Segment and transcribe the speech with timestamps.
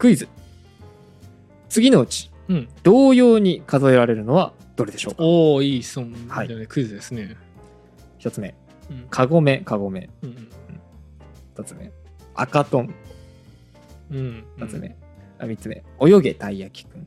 [0.00, 0.26] クイズ。
[1.68, 2.68] 次のうちうん。
[2.82, 5.22] 同様に数えられるのはどれでしょうか？
[5.22, 6.48] おおいい質問はい。
[6.48, 7.36] だねクイズですね。
[8.18, 8.54] 一つ目。
[8.90, 9.06] うん。
[9.10, 10.08] カゴメカゴメ。
[10.22, 10.48] うん
[11.54, 11.92] 二つ目。
[12.34, 12.94] 赤トン。
[14.10, 14.44] うんうん。
[14.56, 14.96] 二つ目、
[15.38, 15.84] あ三つ目。
[16.00, 17.06] 泳げたい焼きくん。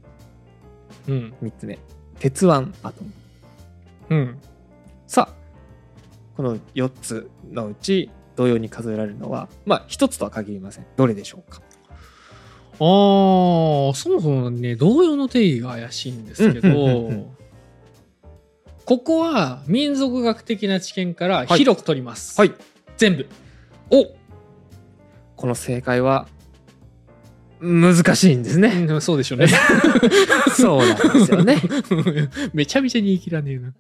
[1.08, 1.34] うん。
[1.42, 1.80] 三つ目。
[2.20, 3.12] 鉄腕アトム
[4.12, 4.40] うん。
[5.08, 5.36] さあ
[6.38, 10.86] この4つのうち同様に数えられるのはまあ1つとは限りません。
[10.96, 11.62] どれでしょうか？
[12.84, 14.76] あーそもそもね。
[14.76, 17.12] 同様の定義が怪しいんですけど、
[18.86, 22.54] ここは民族学的な知見から広く取ります、はい。
[22.98, 23.28] 全部。
[23.90, 24.06] お。
[25.38, 26.28] この正解は
[27.62, 28.86] 難しいんですね。
[28.90, 29.48] うんそうでしょうね。
[30.52, 31.62] そうなんですよね。
[32.54, 33.74] めちゃめちゃ言い切らねえな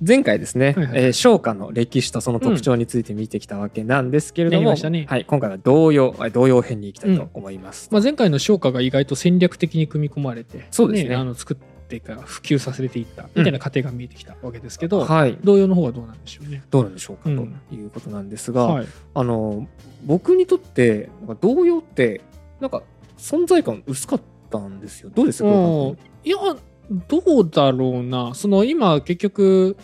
[0.00, 1.04] 前回ですね、はいはい。
[1.04, 5.06] えー商家の歴史とその特徴について見てきたわけなんですけれども、やりましたね。
[5.08, 11.14] はい、今回は同様はい同様編に行きたいと思います、まあ、前回の商家が意外と戦略的に組み込まれてそうですね。
[11.16, 11.56] あの作っ
[11.88, 15.36] てから普及させていったみたいな過程が見えてきたわけですけど、はい。
[15.44, 16.62] 同様の方はどうなんでしょうね。
[16.70, 19.68] どうなんでしょうか、うんということなんですが、はい、あの
[20.04, 22.22] 僕にとって同様って
[22.60, 22.82] なんか
[23.18, 24.20] 存在感薄かっ
[24.50, 25.10] たんですよ。
[25.14, 25.48] どうですか？
[25.48, 25.98] うん。
[26.24, 26.36] いや
[26.90, 29.76] どうだろうなその今結局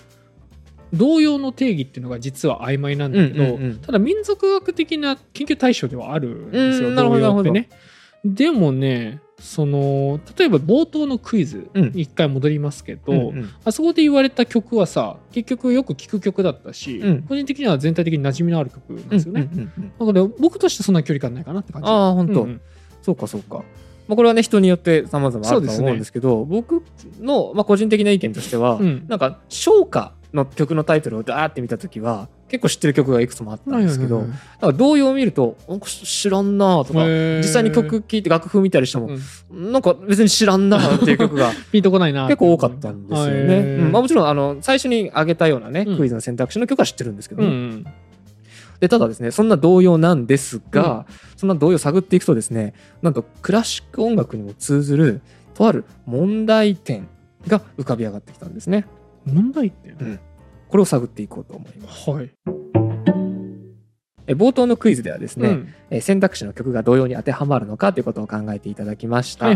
[0.92, 3.78] 同様の定義っていうのが実は曖昧なんだけど、うんうんうん。
[3.78, 7.68] ただ民族学的な研究対象ではあるんですようんなるほ同ど様ってね。
[8.24, 13.50] でもねその例えば冒頭のクイズうんに一回戻りますけど、うんうん。
[13.64, 17.22] あそこで言われた曲はさ結局よく聴く曲だったし、うん。
[17.22, 19.48] 個人的には全体的に馴染みのある曲なんですよね。
[19.52, 21.88] うんうんうんから僕としてそんな距離感ないかなって感じ。
[21.88, 22.60] ああ本当、うんうん。
[23.02, 23.62] そうかそうか、
[24.08, 26.82] まあ、これはね人によって様々あるとは思うんですけど僕
[27.20, 29.04] の、まあ、個人的な意見としては、うん。
[29.08, 39.08] なんか唱歌の曲のタイトルをダーって見た時は結構知ってる曲がいくつもあったんですけど、はいはいなんか童謡を見るとなんか知らんなとか実際に曲聴いて楽譜見たりしても、
[39.50, 39.72] うん。
[39.72, 43.56] なんか別に知らんなっていう曲がピンとこないな結構多かったんですよね。
[43.56, 43.92] うん。
[43.92, 45.96] まあ、もちろんあの最初に挙げたようなね、うん。
[45.96, 47.86] クイズの選択肢の曲は知ってるんですけど、うんうん
[48.80, 51.06] でただですねそんな童謡なんですが、
[51.36, 55.22] そんな童謡を探っていくとですねなんとクラシック音楽にも通ずる
[55.54, 57.08] とある問題点
[57.46, 58.86] が浮かび上がってきたんですね。
[59.24, 60.20] 問題点、うん
[60.68, 62.10] これを探っていこうと思います。
[62.10, 62.30] はい。
[64.26, 69.54] え冒頭のクイズではですね、うんえ選択肢の曲が童謡に当てはまるのかということを考えていただきました。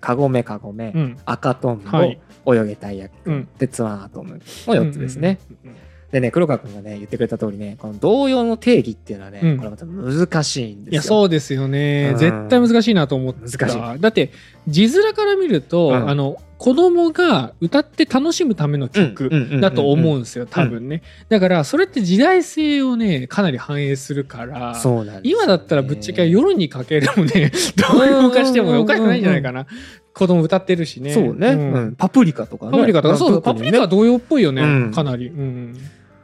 [0.00, 1.16] カゴメカゴメ、うん。
[1.24, 5.40] 赤トンボ、はい泳げたい焼きくん、うん鉄腕アトムの4つですね。
[5.64, 5.78] うんうんうん。
[6.12, 10.92] でね、黒川君がね、言ってくれた通りね、この童謡の定義っていうのはね、うんこれまた難しいんですよ。
[10.92, 12.10] いや、そうですよね。
[12.12, 13.40] うん絶対難しいなと思った。
[13.40, 14.30] 難しいだって、
[14.66, 21.02] 字面から見ると、うんあの、子供が歌って楽しむための曲だと思うんですよ、多分ね。
[21.28, 27.52] だから、それって時代性をね、かなり反映するから、ね今だったらぶっちゃけ夜にかけるもね、
[27.92, 29.66] どういうかしてもおかしくないんじゃないかな。
[30.14, 31.12] 子供歌ってるしね。
[31.12, 32.72] そうね、んうんパプリカとかね。
[32.72, 35.28] パプリカとか、そうねパプリカは童謡っぽいよね、うんかなり。
[35.28, 35.74] うん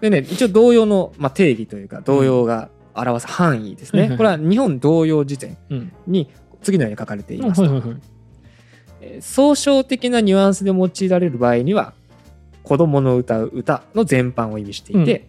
[0.00, 4.14] でね、一応童謡の、まあ、定義というか、童謡が表す範囲ですね。
[4.16, 5.92] これは日本童謡辞典うん。
[6.08, 6.28] に
[6.62, 7.48] 次のように書かれていうん。
[7.48, 7.70] ますと。
[7.72, 7.98] はいはいはい。
[9.02, 11.92] えー総称的なニュアンスで用いられる場合には、
[12.62, 15.26] 子供の歌う歌の全般を意味していて、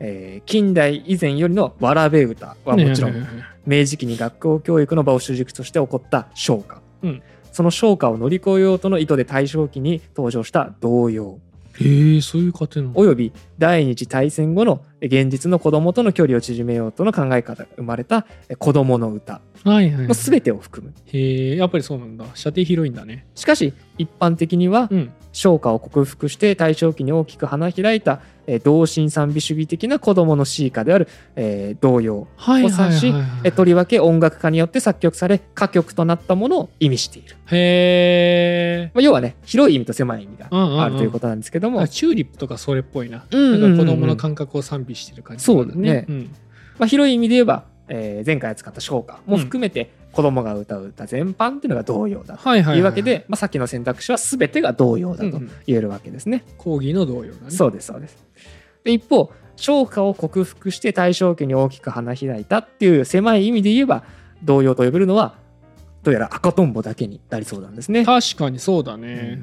[0.00, 3.26] えー近代以前よりのわらべ歌はもちろん、
[3.64, 7.22] 明治期に学校教育の場を主軸として起こった唱歌、うん。
[7.52, 11.38] その唱歌を乗り越えようとの意図で大正期に登場した童謡
[11.80, 22.24] へえ、そういう過程および第二次大戦後の現実の子供との距離を縮めようとの考え方が生まれたえ子供の歌はいはいはいの全てを含むへえ、やっぱりそうなんだ。
[22.34, 23.26] 射程広いんだね。
[23.34, 25.12] しかし一般的にはうん。
[25.32, 38.90] 唱歌を克服して大正期に大きく花開いたえ同心賛美主義的な子供の詩歌であるえー童謡はいを指しえとりわけ音楽家によって作曲され歌曲となったものを意味している、へえ。
[38.94, 40.80] まあ、要はね広い意味と狭い意味がうんうんうん。
[40.82, 43.24] あるということなんですけども、あチューリップとかそれっぽいな。
[43.30, 46.06] うんうんうん子供の感覚を賛美してる感じ、そうだね。
[46.08, 46.30] うん。
[46.78, 56.44] まあ、広い意味で言えば、えー前回扱った唱歌も含めて子供が歌う歌全般っていうのが童謡だとはいうわけで、まあ、さっきの選択肢は全てが童謡だとうんうん言えるわけですね。
[56.58, 57.50] 講義の同様だね。
[57.50, 58.16] そうですそうです。
[58.84, 64.04] で一方唱歌を克服して大正期に大きく花開いたっていう狭い意味で言えば
[64.44, 65.36] 童謡と呼べるのは
[66.02, 68.04] どうやら赤とんぼだけになりそうなんですね。
[68.04, 69.42] 確かにそうだね。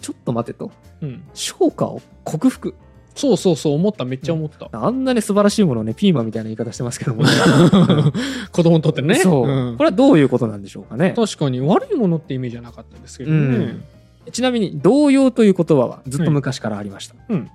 [0.00, 0.70] ちょっと待てと
[1.00, 1.22] うん。
[1.34, 2.74] 唱歌を克服
[3.14, 4.68] そうそうそう、思った、めっちゃ思った。
[4.72, 7.24] あんなに素晴らしいものをねピーマンみたいな言い方してますけども、
[8.52, 9.16] 子供にとってね。
[9.16, 11.12] そう、んこれはどういうことなんでしょうかね。
[11.14, 13.36] 確かに悪いものってイメージはなかったですけどね。
[13.38, 13.84] うん
[14.30, 17.16] ちなみに童謡という言葉はずっと昔からありました。
[17.28, 17.50] うん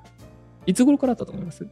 [0.66, 1.66] いつ頃からあったと思います？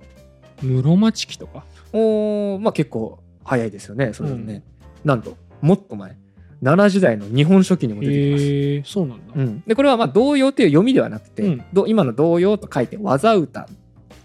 [0.63, 1.65] 室町期とか？
[1.91, 4.63] おーまあ結構早いですよねそれはね、
[5.03, 6.15] なんともっと前
[6.61, 8.93] 奈良時代の日本書紀にも出てきます。
[8.93, 9.33] そうなんだ。
[9.35, 13.67] うん、でこれはまあ童謡という読みではなくて、うんど今の童謡と書いて技歌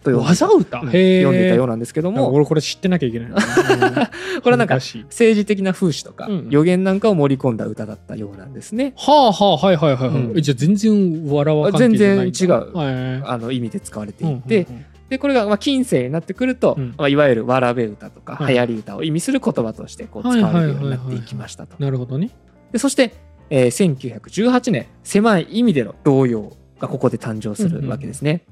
[0.02, 0.86] と呼んで技歌、うん。
[0.86, 3.36] 読んでいたようなんですけども俺これ知ってなきゃいけないな。
[4.42, 8.94] これはなんか政治的な風刺とかうん予言なんかを盛り込んだ歌だったようなんですね。
[8.96, 10.22] はあはあはいはいはいはい。
[10.22, 21.76] うんえじゃあ全然わらわ関係全然違うはいあの意味で使われてうんいて、うんうんでこれがまあ近世になってくると、うんまあ、いわゆるわらべ歌とかはい流行り歌を意味する言葉としてこう使われるようになっていきましたと。
[21.78, 22.30] なるほどね。
[22.72, 23.12] でそして、
[23.50, 28.46] えー1918年狭い意味での童謡がここで誕生するわけですね。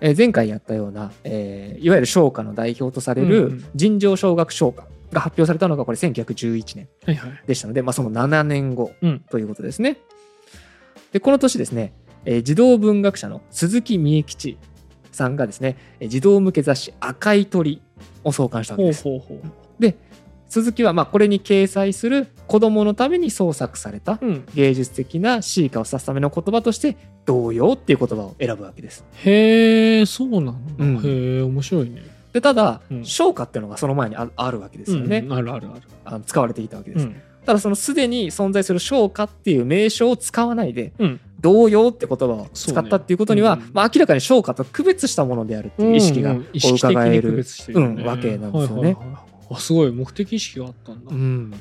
[0.00, 7.42] えー前回やったような、えーいわゆる唱歌の代表とされうんうるん尋常小学唱歌が発表されたのがこれ1911年はいはい。
[7.46, 9.98] でしたので、まあ、その7年後うんということですね。
[11.12, 11.92] でこの年ですね、
[12.24, 14.58] えー児童文学者の鈴木美恵吉
[15.12, 17.80] さんがですねえー児童向け雑誌「赤い鳥」
[18.24, 19.02] を創刊したわけほうです。
[19.04, 19.94] ほうほう。
[20.48, 24.44] 鈴木はまあこれに掲載する子どものために創作されたうん。
[24.54, 29.02] 芸術的な詩歌を指すための言葉として「童謡」っていう言葉を選ぶわけです。
[29.24, 30.52] へえそうなんだ。
[30.78, 32.02] うんへえ面白いね。
[32.34, 35.80] でただうん唱歌っていうのがその前にああるわけですよね、うんあるあるある。
[36.04, 37.06] あの使われていたわけです。
[37.06, 37.16] うん。
[37.46, 40.92] ただそのすでに存在する唱歌っていう名称を使わないで
[41.42, 41.52] うん。
[41.52, 47.44] 童謡って言葉を使ったっていうことには、ねうんまあ、明らかに唱歌と区別したものであるっていう意識が伺える。
[47.74, 51.10] うんわけなんですよねはいはいはいあすごい目的意識があったんだ。
[51.10, 51.52] うん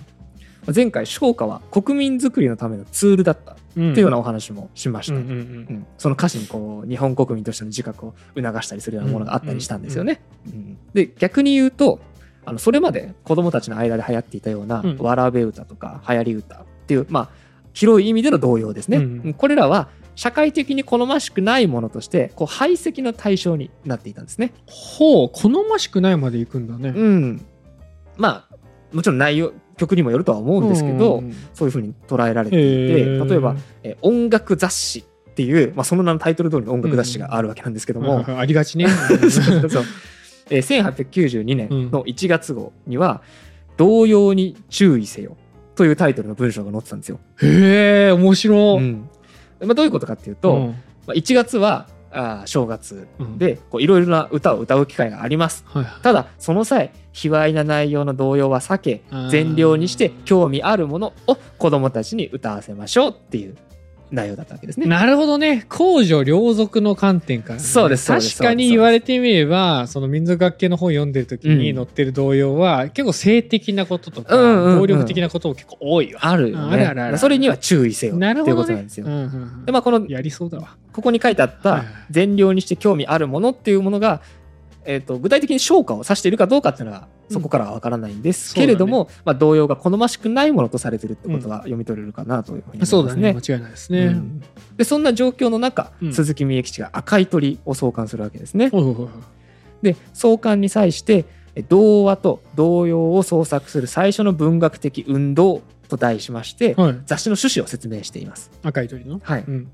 [0.75, 5.15] 前回唱歌は国民づくりのためのツールだったってうんいうようなお話もしました。
[5.15, 5.39] うんうんうんう
[5.73, 10.21] んその歌詞にこう日本国民としての自覚を促したりするようなものがあったりしたんですよね。
[10.47, 11.99] うんで逆に言うと
[12.45, 17.29] あのそれまで子どもたちの間で流行っていたようなうんわらべ歌とか流行り歌っていう、まあ、
[17.73, 18.97] 広い意味での童謡ですね。
[18.97, 19.21] うん。
[19.25, 24.53] うんこれらは社会的に好ましくないものとしてこう排斥の対象になっていたんですね。
[24.67, 26.89] ほう好ましくないまで行くんだね。
[26.89, 27.45] うん、
[28.17, 28.55] まあ
[28.91, 31.33] もちろん内容曲にもよるとは思うんですけど、うん。
[31.53, 33.29] そういうふうに捉えられていへてー。
[33.29, 38.37] 例えば、えー音楽雑誌っていう、まあ、その名のタイトル通りの音楽雑誌があるわけなんですけども、うん。
[38.37, 38.87] ありがちね。
[39.09, 39.69] そう。
[39.69, 39.83] そう
[40.49, 43.21] え ー1892年の1月号には
[43.77, 45.37] 「童謡に注意せよ」
[45.75, 47.19] というタイトルの文章が載ってたんですよ。
[47.41, 48.77] へえ面白い。
[48.77, 49.09] うん
[49.61, 50.75] まあ、どういうことかっていうと、うんま
[51.09, 55.63] あ、1月はあー正月うんでこういろいろな歌を歌う機会があります。
[55.67, 63.55] はいはいただその際卑猥な内容の童謡は避け善良にして興味あるものを子供たちに歌わせましょうっていう
[64.11, 64.85] 内容だったわけですね。
[64.85, 65.65] なるほどね。
[65.69, 71.75] 公序良俗の観点からね、そうです確かに言われてみればその民族学系の本読んでる時にうん。
[71.77, 74.79] 載ってる童謡は、結構性的なこととか、うんうんうん。
[74.79, 76.19] 暴力的なことも結構多いわ。
[76.23, 76.73] あるよね。
[76.73, 79.05] あるあるあるそれには注意せよないるほどねうことなんですよ。
[79.05, 79.65] うんうんうん。
[79.65, 80.75] でまあこのやりそうだわ。
[80.93, 84.21] ここに書いてあった善良にして興味あるものっていうものが、
[84.85, 92.89] えー、と具体的に昇華を指しているかどうかっていうのはそこからは分からないんですけれども、まあ、童謡が好ましくないものとされてるってことは読み取れるかなというふうに思いますね。
[92.89, 93.33] そうだね。
[93.33, 94.05] 間違いないですね。
[94.05, 94.43] うん。
[94.75, 96.13] でそんな状況の中、うん。
[96.13, 98.71] 鈴木美恵吉が赤い鳥を創刊するわけですね。
[99.81, 101.25] で創刊に際して
[101.55, 108.51] え童話と童謡を創作する最初の文学的運動と題しまして、はい、雑誌の趣旨を説明しています。
[108.63, 109.43] 赤い鳥の、はい。
[109.47, 109.71] うん、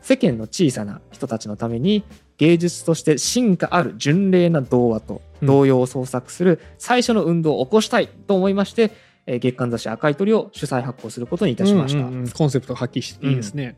[0.00, 2.04] 世間の小さな人たちのために
[2.38, 8.90] 芸術として進化ある純麗な童話とうん童謡を創作する最初の運動を起こしたいと思いまして、
[9.26, 12.00] えー月刊雑誌赤い鳥を主催発行することにいたしました。
[12.00, 13.76] うんうんうんコンセプトがはっきりしていいですね。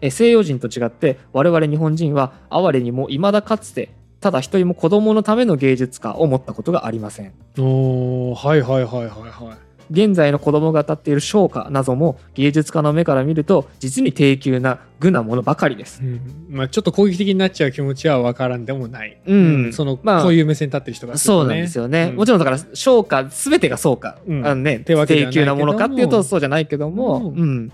[0.00, 7.32] えー西洋人と違って我々日本人は哀れにも未だかつてただ一人も子供のための芸術家を持ったことがありません。
[7.58, 9.56] おーはいはいはいはいはい。
[9.90, 16.00] 現在の子供が歌っている唱歌なども芸術家の目から見ると実に低級な愚なものばかりです。
[16.02, 16.20] うん。
[16.48, 19.72] まあ、ちょっと攻撃的になっちゃう気持ちは分からんでもない、うん。
[19.72, 22.08] その、まあこういう目線立ってる人がするとそうなんですよね。
[22.10, 22.16] うん。
[22.16, 24.46] もちろんだから唱歌全てがそうか、うん。
[24.46, 27.42] あのね、低級なものかっていうとそうじゃないけども、うん。
[27.42, 27.72] うん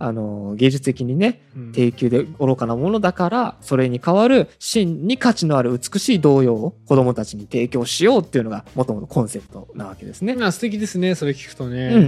[0.00, 1.72] あの芸術的にねうん。
[1.72, 10.34] 低級で愚かなものだからそれに代わる真に価値のある美しい童謡を子供たちに提供しようっていうのがもともとコンセプトなわけですね。
[10.34, 12.02] まあ素敵ですねそれ聞くとね、うんうんう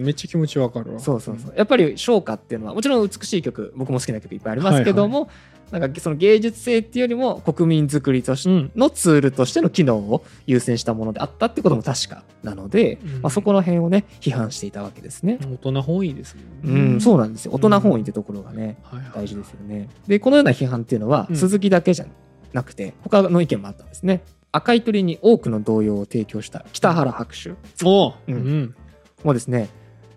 [0.00, 0.02] ん。
[0.02, 1.00] めっちゃ気持ちわかるわ。
[1.00, 1.54] そうそうそう。
[1.56, 5.30] やっぱり唱歌っていうのはもちろん美しい曲僕も好きな曲いっぱいありますけども、
[5.70, 13.22] なんかその芸術性っていうよりも国民づくりとしのツールとしての機能を優先したものであったってことも確かなので、うん。
[13.22, 15.38] まあ、そこの辺をね批判していたわけですね。
[15.42, 17.52] 大人本位ですもうんん、そうなんですよ。
[17.52, 19.88] 大人本位位、ってところがね、はいはい大事ですよね。
[20.06, 21.36] でこのような批判っていうのはうん。
[21.36, 22.06] 鈴木だけじゃ
[22.52, 24.22] なくて他の意見もあったんですね。
[24.52, 27.54] 赤い鳥に多くの童謡を提供した北原白秋。
[27.84, 28.14] おう。
[28.28, 28.62] うん。
[28.62, 28.74] ん。
[29.22, 29.68] もですね、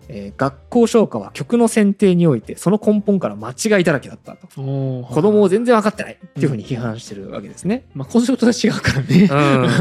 [0.08, 4.46] えー学校唱歌は曲の選定においてその根本から間違いだらけだったと。
[4.48, 7.86] 子供を全然分かってないっていうふうに批判してるわけですね。
[7.94, 9.28] まあコンセプトが違うからね。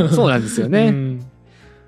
[0.02, 0.88] うん、そうなんですよね。
[0.88, 1.26] うん。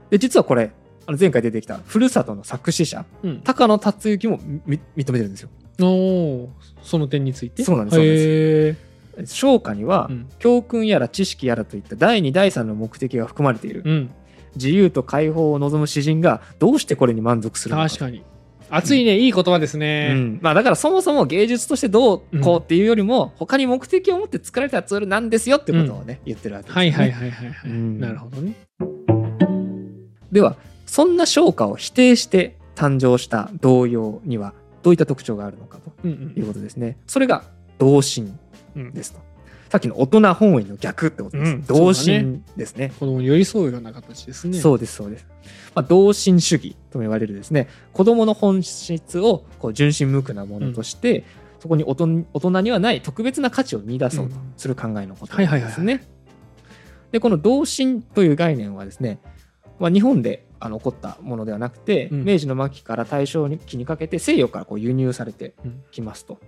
[0.09, 0.71] で実はこれ
[1.07, 3.41] あの前回出てきたふるさとの作詞者うん。
[3.41, 5.49] 高野達之もみ認めてるんですよ。
[5.79, 6.47] おー
[6.81, 7.63] その点について？
[7.63, 8.85] そうなんです
[9.23, 14.11] 唱歌には、教訓やら知識やらといった第2第3の目的が含まれている、うん
[14.55, 17.87] 自由と解放を望む詩人がどうしてこれに満足するのか。
[17.87, 18.23] 確かに。
[18.69, 19.19] 熱いね。
[19.19, 20.39] いい言葉ですうねん。
[20.41, 26.81] まあ、だからそもそも芸術としてどうこうっていうよりも、他に目的を持って作られたツールなんですよってことをね、言ってるわけです、ね。
[26.81, 27.69] はいはいはいはいはい。
[27.69, 27.99] うん。
[27.99, 28.53] なるほどね。
[30.31, 36.97] ではそんな唱歌を否定して誕生した童謡にはどういった特徴があるのかとうんいうことですね。
[37.07, 37.43] それが
[37.77, 38.37] 童心
[38.75, 39.19] うんですと。
[39.69, 41.51] さっきの大人本位の逆ってことです。
[41.51, 42.93] うん童心ですね。
[42.99, 45.27] 子供に寄り添うような形ですねそうですそうです。
[45.73, 51.25] まあ、童心主義とも言われるですね子供の本質をこう純真無垢なものとして、
[51.59, 56.03] そこに大人大人にはない特別な価値を見出そうとする考えのことですね。
[57.11, 59.19] でこの童心という概念はですね、
[59.79, 66.39] まあ、日本であの起こったものではなくて、うん明治の末期から大正期にかけて西洋からこう輸入されてうんきますと。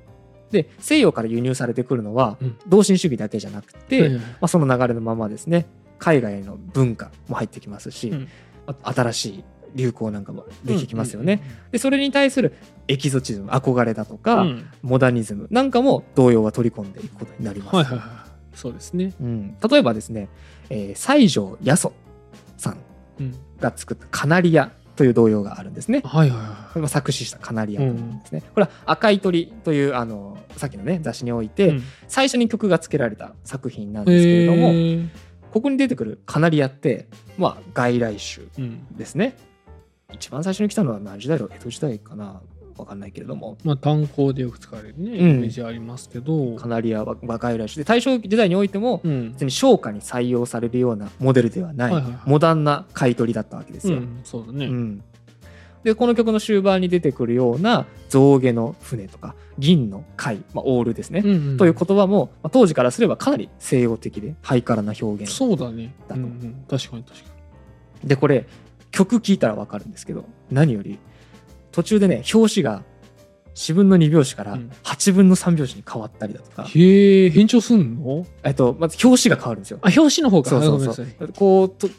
[0.51, 2.57] で西洋から輸入されてくるのはうん。
[2.67, 5.65] 童心主義だけじゃなくて、まあ、その流れのままですね
[5.99, 8.13] 海外の文化も入ってきますし、
[8.83, 9.43] 新しい
[9.75, 11.41] 流行なんかもできてきますよね。
[11.71, 12.53] でそれに対する
[12.87, 14.69] エキゾチズム憧れだとうんか、うん。
[14.81, 17.75] モダニズムなんかも童謡は取り込んでいくことになります。
[17.75, 19.13] はいはいはいそうですね。
[19.21, 20.29] うん、例えばですね、
[20.71, 21.91] えー西条八十
[22.57, 22.77] さん。
[23.59, 26.01] が作った「カナリア」という童謡があるんですね。
[26.03, 28.41] はいはいはこれも作詞したカナリアというんですね。
[28.53, 31.83] これは「赤い鳥」というあのさっきのね雑誌においいて、うん。
[32.07, 34.73] 最初に曲がつけられた作品なんですけれども、
[35.51, 38.97] ここに出てくるカナリアってまあ外来種うん。
[38.97, 39.37] ですね。
[40.13, 42.41] 一番最初に来たのは何時代だろう江戸時代かな
[42.77, 43.57] わかんないけれども。
[43.63, 45.41] まあ炭鉱でよく使われるねイうん。
[45.41, 46.55] メージありますけど。
[46.55, 49.31] カナリアはは外来種で大正時代においてもうん。
[49.33, 52.21] 別に商家に採用されるようなモデルではない,、はいはいはい。
[52.25, 53.97] モダンな買い取りだったわけですよ。
[53.97, 54.65] うんそうだね。
[54.65, 55.03] うん。
[55.83, 65.95] でこの曲の終盤に出てくるような象牙の船とか銀の貝、まあ、オールですね、うんうんという言葉も、まあ当時からすればかなり西洋的でハイカラな表現そうだね。
[66.09, 66.65] だとうんうん。
[66.69, 67.29] 確かに確か
[68.03, 68.47] でこれ
[68.91, 70.99] 曲聴いたらわかるんですけど何より
[71.71, 72.83] 途中でね表紙が
[73.55, 78.25] 4分の2拍子からうん8分の3拍子に変わったりだとか、にへえ変調すんの？
[78.43, 79.79] えっと、まず表紙が変わるんですよ。
[79.81, 81.89] あ表紙の方かそうそうそうこうと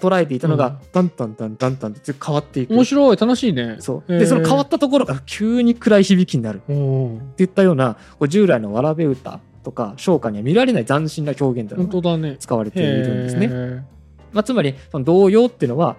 [0.00, 2.74] 捉えていたのうんが、タンタンタンタンタンって変わっていく。
[2.74, 13.48] 面白い楽しいねそうでその変わったところが急に暗い響きになるっていったようなこう従来のわらべ歌とか唱歌には見られない斬新な表現というのが本当だね使われているんですね。
[13.50, 13.82] へ
[14.32, 15.96] まあ、つまりその童謡っていうのは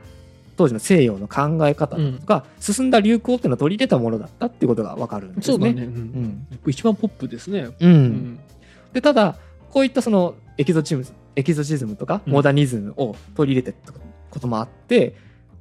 [0.59, 5.55] 当時の西洋の考え方だとか、進んだ流行っていうのを取り入れたものだったっていうことがわかるんですね。
[5.55, 5.83] ーそうだね。
[5.83, 5.93] ううん。
[5.93, 7.61] ん一番ポップですね。
[7.61, 7.93] ううん。
[8.07, 8.39] ん
[8.91, 9.37] でただ
[9.69, 12.33] こういったそのエキゾチズムエキゾチズムとかうん。
[12.33, 15.15] モダニズムを取り入れてったこともあって、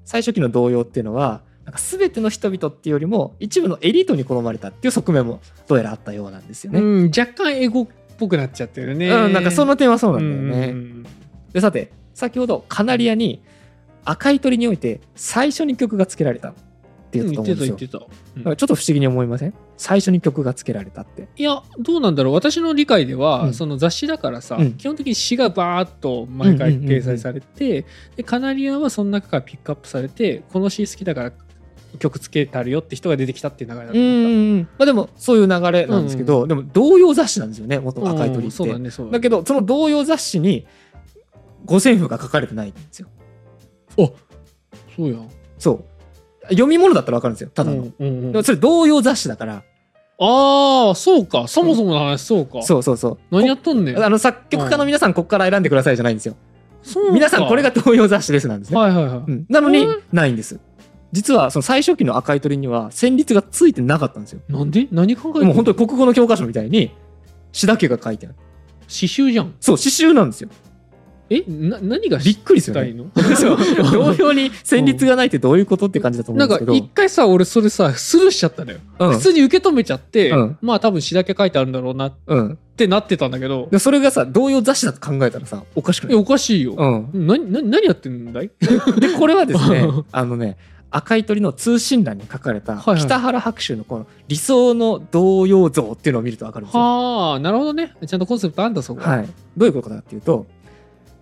[0.05, 6.81] 最初期の童謡っていうのはなんか全ての人々っていうよりも一部のエリートに好まれたっていう側面もどうやらあったようなんですよね。
[6.81, 7.11] うん。
[7.17, 7.87] 若干エゴっ
[8.19, 9.09] ぽくなっちゃってるね。
[9.11, 10.73] うん、なんかその点はそうなんだよね。
[10.73, 11.07] うん。
[11.53, 13.45] でさて先ほどカナリアに
[14.11, 16.55] 赤い鳥において最初に曲がつけられたっ
[17.11, 17.77] て言ったと思うんですよ。
[17.77, 19.55] ちょっと不思議に思いません？
[19.77, 21.29] 最初に曲がつけられたって。
[21.37, 27.85] いやどうなんだろう私の理解では、うんその雑誌だからさ、うん基本的に詩がバーッと毎回掲載されて、
[28.17, 31.33] でカナリアはその中からピックアップされてこの詩好きだから
[31.99, 34.29] 曲つけたるよって人が出てきたっていう流れだとう思った。
[34.29, 38.45] んまあ、でもそういう流れなんですけど、でも童謡雑誌なんですよね元赤い鳥って。
[38.45, 40.67] うんそうだねねだけどその童謡雑誌に
[41.65, 43.09] 五線譜が書かれてないんですよ。
[44.07, 45.19] そうや。
[45.59, 45.85] そう。
[46.51, 47.77] 読み物だったら分かるんですよただの。
[47.77, 48.33] うんうんうん。
[48.33, 49.63] でもそれ童謡雑誌だから。
[50.21, 51.47] ああそうか。
[51.47, 53.95] そもそもの話そうか、そうそうそう何やっとんねん。
[53.95, 56.35] こあの作曲家の皆さんここから選んでくださいじゃないんですよ。
[56.83, 58.81] そうか皆さんこれが童謡雑誌ですなんですね。
[58.81, 59.47] はいはいはい、うん。
[59.49, 60.03] なのにうん。
[60.13, 60.59] ないんです。
[61.13, 64.41] 実はその最初期の赤い鳥には旋律がついてなかったんですよ。
[64.49, 64.89] なんで？
[64.91, 66.91] 何考えてもう本当に国語の教科書みたいに
[67.53, 68.35] 詩だけが書いてある。
[68.83, 69.55] 刺繍じゃん。
[69.61, 70.51] そう詩集なんですよ。
[71.31, 71.43] え？
[71.47, 72.61] な何がびっくり。
[72.61, 73.07] したいの？
[73.37, 73.59] そう。
[73.93, 76.75] 童謡に旋律がないってどういうことって感じだと思うなんんかですけど。
[76.75, 79.11] 一回さ俺それさスルーしちゃったのよ、うん。
[79.13, 80.59] 普通に受け止めちゃって、うん。
[80.63, 82.59] まあ多分詩だけ書いてあるんだろうなっうん。
[82.77, 83.69] てなってたんだけど。
[83.71, 86.17] でそれがさ童謡雑誌だと考えたらさおかしくえない。
[86.17, 86.75] おかしいよ、
[87.13, 87.27] うん。
[87.27, 88.51] なな何やってんだい？
[88.99, 90.57] でこれはですねあのね
[90.91, 96.81] 赤い鳥の通信欄に書かれた北原白秋のこの理想の童謡像っていうのを見ると分かるんですよ。
[96.83, 97.93] はあなるほどね。
[98.07, 99.03] ちゃんとコンセプトあんだそこ。
[99.03, 100.47] はい、どういうことかっていうと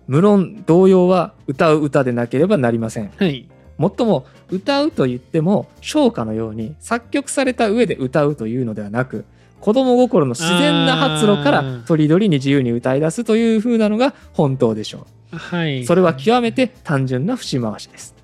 [0.07, 3.11] 無論童謡は歌う歌でなければなりません。
[3.17, 3.47] はい
[3.77, 9.23] もっとも歌うと言っても唱歌のように作曲された上で歌うというのではなく
[9.61, 15.85] 子供心の自然な発露かあらーとりどりに自由に歌い出すという風なのが本当でしょはいう。
[15.85, 18.15] それは極めて単純な節回しです。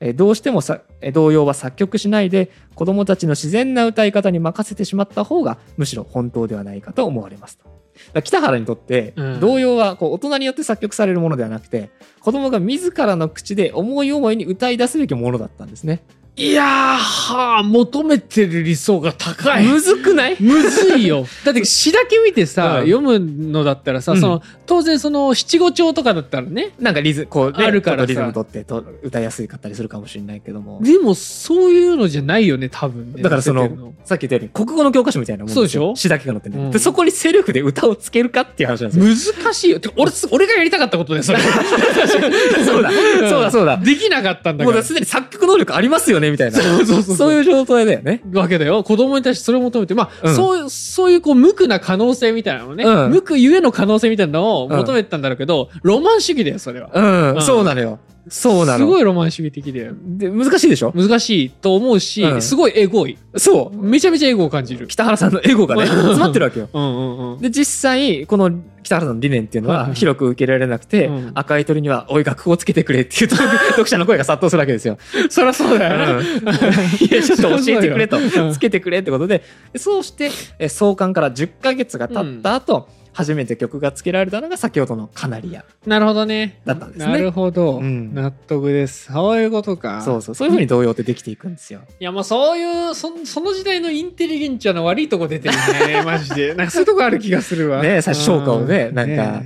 [0.00, 7.73] えーどうしてもさえー童謡は作曲しないで子どもたちの自然な歌い方に任せてしまった方がむしろ本当ではないかと思われますと。
[8.22, 16.02] 北原にとってうん童謡はこう大人によって作曲されるものではなくて子供が自らの口で思い思いに歌い出すべきものだったんですね。
[16.36, 19.64] いやーはあ求めてる理想が高い。
[19.68, 20.36] むずくない？
[20.40, 21.24] むずいよ。
[21.44, 22.90] だって詩だけ見てさ、うん。
[22.90, 24.20] 読むのだったらさ、うん。
[24.20, 30.80] その当然その七五調とかだったらねなんかリズこう、ね、あるからリズム取ってと歌いやすいかったりするかもしれないけども。
[30.82, 33.22] でもそういうのじゃないよね多分ね。
[33.22, 35.94] だからその載せてるさっき言ったように国語の教科書みたいなもんそうでしょ？
[35.94, 36.70] 詩だけが載ってる、うん。
[36.72, 39.34] でそこにセルフで歌をつけるかっていう話なんですよ。
[39.44, 39.80] 難しいよ。
[39.96, 41.38] 俺俺がやりたかったことだよそれ。
[42.66, 42.90] そうだ。
[43.30, 43.76] そうだそうだ。
[43.84, 46.58] できなかったんだもうだからすでに作曲能力ありますよねみたいな。
[46.60, 47.32] そうそうそうそう。
[47.32, 48.22] いう状態だよね。
[48.32, 48.82] わけだよ。
[48.82, 50.34] 子供に対してそれを求めてまあ、うん。
[50.34, 53.10] そうそういうこう無垢な可能性みたいなのね、うん。
[53.10, 56.90] 無垢ゆえの可能性みたいなのを求めてたんだろうけど、ロマン主義だよそれは。
[56.94, 57.42] うん、うん。
[57.42, 57.98] そうなのよ。
[58.28, 58.78] そうなの。
[58.78, 60.92] すごいロマン主義的だよで難しいでしょ？
[60.94, 62.42] 難しいと思うし、うん。
[62.42, 63.18] すごいエゴい。
[63.36, 63.76] そう。
[63.76, 64.86] めちゃめちゃエゴを感じる。
[64.86, 66.68] 北原さんのエゴがね、 詰まってるわけよ。
[66.72, 67.40] うんうんうん。
[67.40, 68.50] で、実際、この
[68.82, 69.94] 北原さんの理念っていうのははいはい。
[69.96, 71.30] 広く受け入れられなくて、うん。
[71.34, 74.96] 赤い鳥には、おい、学校をつけてくれっていうと読者の声が殺到するわけですよ。
[75.28, 76.24] そりゃそうだよ、うん。
[77.04, 78.18] いや、ちょっと教えてくれと。
[78.52, 79.42] つけてくれってことで、
[79.76, 85.64] そうして、え創刊から10ヶ月が経った後、初めて曲がつけられたのが先ほどのカナリア。
[85.86, 86.60] なるほどね。
[86.64, 87.12] だったんですね。
[87.12, 88.12] なるほど、うん。
[88.12, 89.12] 納得です。
[89.12, 90.02] そういうことか。
[90.02, 91.82] そうそう、そういうふうに童謡ってできていくんですよ。
[92.00, 95.54] いやもうそういうそその時代のインテリゲンチャの悪いとこ出てる
[95.88, 96.02] ね。
[96.04, 96.54] マジで。
[96.54, 97.82] なんかそういうとこある気がするわ。
[97.82, 98.94] ね最初昇華をねうん。
[98.96, 99.42] なんか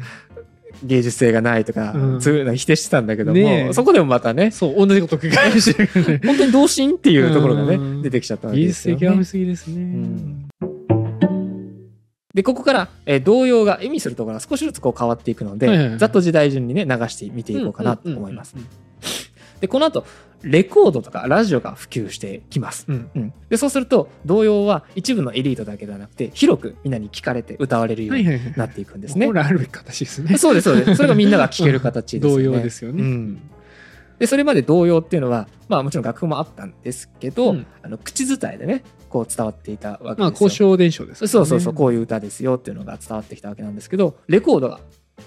[0.85, 2.21] 芸術性がないとか、うん。
[2.23, 3.73] そういうの否定してたんだけども、ねえ。
[3.73, 6.09] そこでもまたね、そう同じこと繰り返してる。
[6.09, 8.03] ね 本当に同心っていうところがね、うん。
[8.03, 9.25] 出てきちゃったわけ技ですよ、術的は見ね。
[9.25, 10.48] すぎですね、ん
[12.39, 18.55] で、ここから、えー童謡が意味するところが少しずつこう変わっていくので、はいはいはいざっと時代順にね、流して見ていこうかなと思います。
[19.61, 20.05] で、この後、
[20.45, 22.85] レコードとかラジオが普及してきます。
[22.89, 29.27] うんうん、でそうすると童謡は一部のエリートだけではなくて広くみんなに聞かれて歌われるようにはいはいはいなっていくんですね。
[29.27, 30.95] 本来あるべき形ですねそうですそうです。
[30.95, 32.45] それがみんなが聴ける形ですよね。
[32.47, 33.41] 同様ですよね、うん
[34.21, 40.17] でそれまで童謡っていうのはまあもちろん楽譜もあったんですけど、うんあの口伝えでねこう伝わっていたわけですよ。
[40.19, 41.29] まあ交渉伝承ですね。
[41.29, 44.81] そうそうそうこういう歌ですよっていうのが伝わってきたわけなんですけどレコードが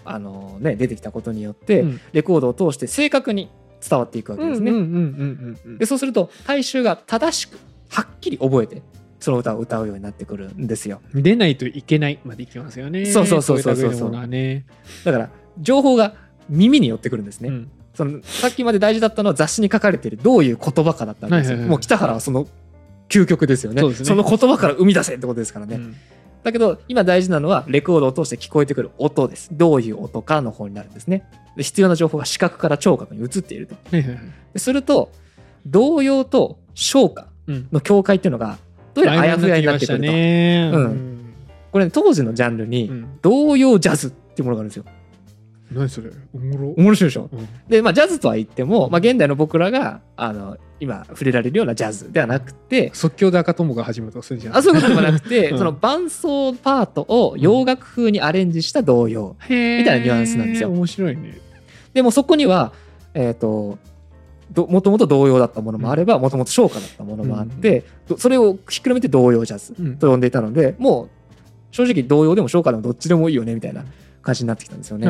[0.06, 2.02] あの、ね、出てきたことによって、うん。
[2.14, 3.50] レコードを通して正確に
[3.88, 4.72] 伝わっていくわけですね。
[5.80, 7.58] でそうすると大衆が正しく
[7.90, 8.82] はっきり覚えて
[9.20, 11.02] その歌を歌うようになってくるんですよ。
[11.14, 13.06] 出ないといけないまでいきますよね。
[13.06, 14.66] そうそうそうそうそうこい類のものはね、
[15.04, 16.16] だから情報が
[16.50, 17.50] 耳に寄ってくるんですね。
[17.50, 17.72] うん。
[17.94, 22.48] そのさっきまで大事だったのは雑誌に書かれているどういう言葉かだったんですよ、もう北原はその
[23.12, 23.82] 究極ですよね。
[23.82, 23.90] ね。
[23.90, 25.96] の言葉から生み出せってことですからね、うん。
[26.44, 29.50] だけど今大事なのはレコードを通して聞こえてくる音です。
[29.52, 31.30] どういう音かの方になるんですね。
[31.58, 33.76] で必要な情報が視覚から聴覚に移っていると。
[34.58, 35.12] すると
[35.68, 37.68] 童謡と唱歌うん。
[37.72, 38.58] の境界っていうのが
[38.94, 40.72] どうやらあやふやになってくると、ね。
[40.74, 41.34] うん。
[41.72, 43.20] これ、ね、当時のジャンルにうん。
[43.22, 44.86] 童謡ジャズっていうものがあるんですよ
[45.72, 46.10] 何それ？
[46.34, 46.74] おもろ。
[46.78, 47.30] 面白いでしょ？
[47.32, 47.48] うん。
[47.68, 54.58] で、まあ、ジャズとは言っても、まあ、現代の僕らがあの今触れられるようなジャズではなくて即興で赤友が始めたとするじゃん。
[54.58, 55.58] あそういうことではなくて、 うん。
[55.58, 60.70] その伴奏パートを洋楽風にアレンジした童謡、みたいなニュアンスなんですよ。
[60.70, 61.38] 面白いね。
[61.94, 62.74] でもそこには
[63.14, 63.78] えっ、と
[64.52, 69.76] どもともと童謡だったものもあればもともと唱歌だったものもあって、どそれをひっくるめて童謡ジャズ。
[69.80, 69.96] うん。
[69.98, 71.10] と呼んでいたのでもう
[71.72, 73.86] 正直童謡でも唱歌でもどっちでもいいよねみたいな
[74.22, 75.08] 感じになってきたんですよね。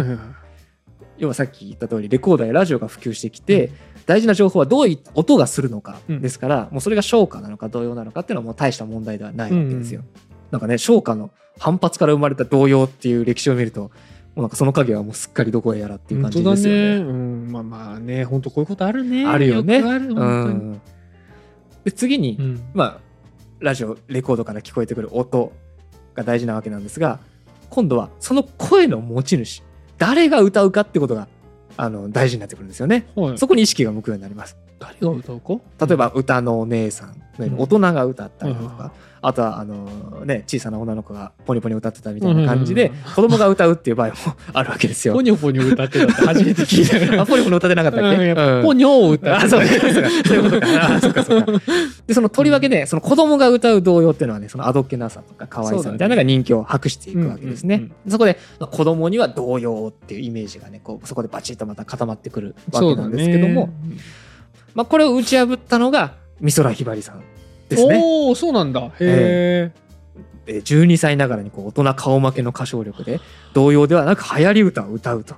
[1.22, 3.72] 要はさっき言った通りレコードやラジオが普及してきて、
[4.08, 10.02] 大事な情報はどうい音がするのかうんですから、もうそれが唱歌なのか童謡なのかっていうのはもう大した問題ではないわけですよ。
[10.02, 13.90] うんなんかね唱歌の反発から生まれた童謡っていう歴史を見るとも
[14.38, 17.00] うなんかその影はもうすっかりどこへやらっていう感じですよね。
[17.00, 17.06] ね。
[17.06, 19.26] うん、まあまあね、本当こういうことあるね。
[19.26, 19.82] あるよね。
[19.82, 20.82] くある、う本ん、
[21.84, 22.38] で次に。
[22.40, 23.00] うんまあ
[23.60, 25.54] ラジオレコードから聞こえてくる音
[26.16, 27.20] が大事なわけなんですが
[27.70, 29.62] 今度はその声の持ち主
[30.02, 31.28] 誰が歌うかってことが
[31.78, 33.06] あの大事になってくるんですよね。
[33.16, 34.58] はいそこに意識が向くようになります。
[34.82, 35.86] 誰が歌うか？
[35.86, 38.92] 例えば歌のお姉さんうに大人が歌ったりとうんか、
[39.22, 39.86] あとはあの
[40.26, 44.16] ね小さな女の子がポニポニ歌ってたみたいな感じで子供が歌うっていう場合も
[44.54, 45.22] あるわけですよポ。
[45.22, 47.22] ニョポニョ歌ってたって初めて聞いたよ。
[47.22, 48.32] あポニポニ歌ってなかったっけ？
[48.32, 50.96] うんポニョを歌ってあそうそうそうそういうことか。
[50.96, 51.52] あそうかそうか。
[52.08, 57.76] でそのとりわけでその子供が歌う童謡っていうのはねそのあどけなさとか可愛さみたいなのが人気を博していくわけですね。
[57.76, 63.70] うんうんそこで子供には童謡っていうイメージがねこうそこでバチッとまた固まってくるわけなんですけども、
[64.74, 67.24] まあこれを打ち破ったのが美空ひばりさん
[67.70, 68.02] ですね。
[68.04, 68.82] おお、そうなんだ。
[68.82, 69.72] へえ。
[69.72, 69.72] え。
[69.76, 69.82] ー
[70.64, 73.20] 12歳ながらにこう大人顔負けの歌唱力で
[73.54, 75.36] 童謡ではなく流行り歌を歌うと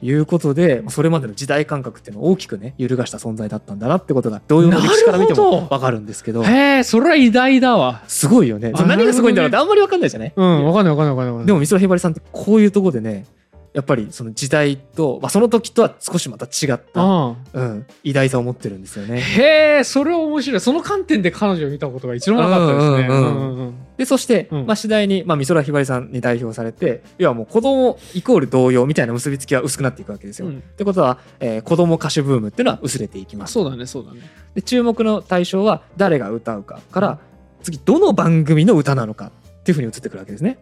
[0.00, 6.42] いうことでそれまでの時代感覚っていうのを大きくね揺るがした存在だったんだなってことが同様の歴史から見てもわかるんですけど。
[6.42, 8.02] へえそれは偉大だわ。
[8.08, 8.72] すごいよね。
[8.72, 9.48] 何がすごいんだろう。
[9.48, 11.26] ってなあんまりわかんないじゃない、うんわかんないわかんないわかんない。
[11.26, 11.36] わかん。
[11.38, 13.26] ないでも美空ひばりさんってこういうところでね
[13.72, 19.20] やっぱりその時代と、まあ、その時とは少しまた違った、あうん、偉大さを持ってるんですよあね。
[19.20, 20.60] へえそれは面白い。
[20.60, 23.08] その観点で彼女を見たことが一度もなかったですね。
[23.08, 23.58] うんうんうんうん。
[23.58, 24.66] うんでそして、うん。
[24.66, 30.48] まあ、次第に、まあ、美空ひばりさんに代表されて要はもう子供イコール童謡みたいな結びつきは薄くなっていくわけですよ。
[30.48, 30.58] うん。
[30.58, 33.54] ってことは、えー子供歌手ブームっていうのは薄れていきます。
[33.54, 34.20] そうだねそうだね。
[34.54, 37.18] で注目の対象は誰が歌うかから
[37.62, 39.30] 次どの番組の歌なのか
[39.60, 40.58] っていうふうに移ってくるわけですね。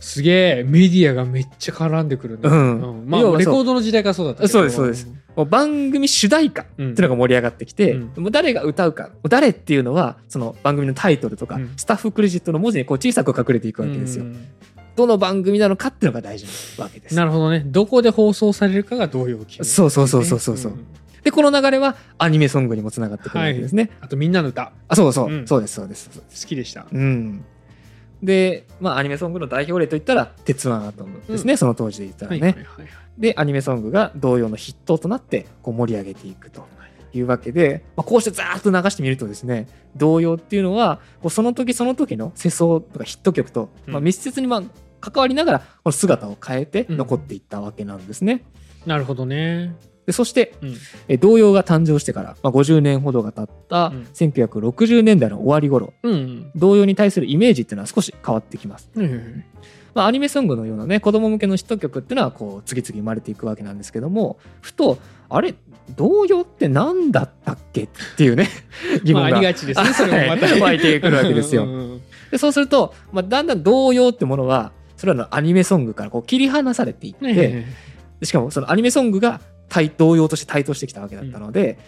[0.00, 2.48] すげえメディアがめっちゃ絡んでくるね。
[2.48, 3.04] うん。
[3.06, 5.06] まあレコードの時代からそうだったそうですそうです。
[5.36, 8.22] もう番組主題歌ってうんいうのが盛り上がってきて、うん。
[8.22, 11.72] もう誰が歌うか誰っていうのはその番組のタイトルとか、うん。
[11.76, 14.24] スタッフクレジットの文字にこう小さく隠れていくわけですよ。
[14.24, 14.48] うん。
[14.96, 16.46] どの番組なのかっていうのが大事
[16.78, 17.14] なわけです。
[17.14, 17.62] なるほどね。
[17.66, 20.56] どこで放送されるかが同様決めるそうそうそうそうそう。
[20.56, 20.86] そうん。
[21.22, 23.90] でこの流れはアニメソングにもつながってくるわけですね。
[24.00, 24.72] あとみんなの歌。
[24.88, 26.08] あそうそう、そうですそうです。
[26.10, 26.86] 好きでした。
[26.90, 27.44] うん。
[28.22, 32.40] で、まあ、アニメソングの代表例といったら「鉄腕アトム」ですね、その当時で言ったらね。
[32.40, 32.88] はいはいはいはい。
[33.18, 36.66] でアニメソングが同様の筆頭となってこう盛り上げていくと
[37.14, 43.92] いうわけで、まあ、こうしてザーッと流してみるとですね童謡っていうのはこうその時その時の世相とかヒット曲と、うん。
[43.94, 44.62] まあ、密接にまあ
[45.00, 46.96] 関わりながらこの姿を変えてうん。
[46.98, 48.44] 残っていったわけなんですね。
[48.84, 49.74] なるほどね
[50.06, 50.74] でそしてうん。
[51.08, 54.02] え童謡が誕生してから、まあ、50年ほどが経ったうん。
[54.14, 55.92] 1960年代の終わり頃。
[56.02, 58.90] うん童謡に対するイメージっていうのは少し変わってきます。
[58.94, 59.44] うん
[59.94, 64.98] まあ、アニメソングのようなね子供向けのヒット曲っていうのはこう次々生まれていくわけなんですけどもふと
[65.30, 65.54] あれ
[65.96, 67.88] 童謡って何だったっけっ
[68.18, 68.48] ていうね
[69.04, 69.86] 疑問が、まあありがちですね。
[69.94, 71.66] それもまたはい湧いてくるわけですよ。
[72.30, 77.64] でそうすると、まあ、だんだん童謡ってものはそれらのアニメソングからこう切り離されていって、
[78.22, 81.78] しかもそのアニメソングが対童謡として台頭してきたわけだったので、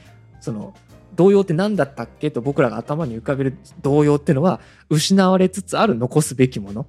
[0.40, 0.74] その
[1.14, 2.30] 童謡って何だったっけ？
[2.30, 6.86] と僕らが頭に浮かべる童謡っていうのは失われつつある残すべきもの。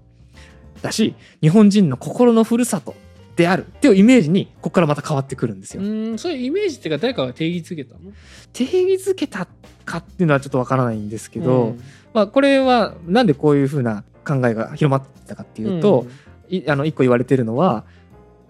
[0.81, 2.95] だし日本人の心のふるさと
[3.35, 5.83] であるっていうイメージにここからまた変わってくるんですよ。
[5.83, 8.11] うんそういうイメージっていうか誰かが定義づけたの？
[8.53, 9.47] 定義づけた
[9.85, 11.81] かっていうのはちょっとわからないんですけど、うん。
[12.13, 16.05] まあ、これはなんでこういうふうな考えが広まってたかっていうと、
[16.49, 17.85] いあの一個言われてるのは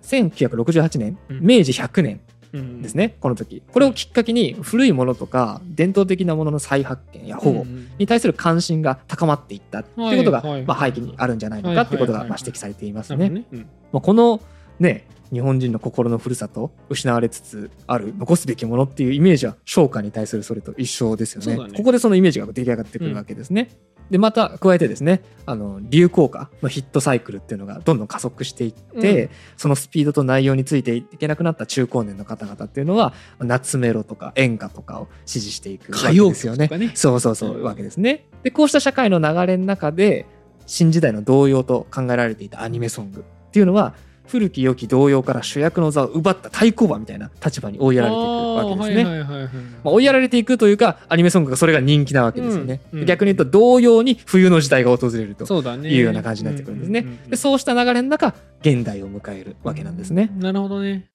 [0.04, 1.40] 1968年うん。
[1.42, 2.22] 明治100年
[2.54, 3.62] うんですね、この時。
[3.72, 7.90] これをきっかけに古いものとか伝統的なものの再発見や保護うん。
[7.98, 13.30] に対する関心が高まっていったっていうことが、まあ、背景にあるんじゃないのかっていうことがまあ指摘されていますね。
[13.30, 13.46] どね。
[13.52, 13.60] うん
[13.92, 14.42] まあ、この
[14.80, 21.68] ね日本人の心のふるさと失われつつある残すべきものっていうイメージは昇華に対するそれと一緒ですよね。
[21.68, 21.78] ね。
[21.78, 23.70] ここでそのイメージが出来上がってくるわけですね。
[24.10, 36.68] でまた加えてですねあの流行歌のヒットサイクルっていうのがどんどん加速していって、うんそのスピードと内容についていけなくなった中高年の方々っていうのは夏メロとか演歌とかを支持していくわけですよね。
[36.68, 38.26] ねそうそうそう、うんわけですね。
[38.44, 40.26] でこうした社会の流れの中で
[40.66, 43.96] 新時代の童謡と考えられていたアニメソングっていうのは
[44.30, 49.02] 古き良き童謡から主役の座を奪った対抗馬みたいな立場に追いやられていくわけですね。
[49.04, 52.82] あーはいはいはいはいまあ、追いやられていくというかアニメソングがそれが人気なわけですよね。
[52.94, 55.46] うんうん逆に言うと童謡に冬の時代が訪れると
[55.78, 57.00] いうような感じになってくるんですね。
[57.00, 60.30] うううんでそうした流れの中現代を迎えるわけなんですね。
[60.38, 61.06] なるほどね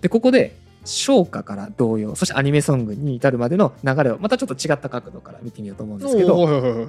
[0.00, 6.88] でここで唱歌から童謡そしてアニメソングに至るまでの流れをまたちょっと違った角度から見てみようと思うんですけど